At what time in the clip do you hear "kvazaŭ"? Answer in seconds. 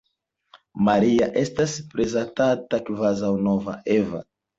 2.87-3.31